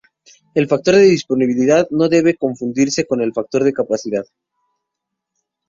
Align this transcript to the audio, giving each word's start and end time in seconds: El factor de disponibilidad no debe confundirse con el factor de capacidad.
El 0.55 0.67
factor 0.67 0.95
de 0.95 1.03
disponibilidad 1.03 1.87
no 1.91 2.09
debe 2.09 2.35
confundirse 2.35 3.05
con 3.05 3.21
el 3.21 3.33
factor 3.33 3.63
de 3.63 3.71
capacidad. 3.73 4.23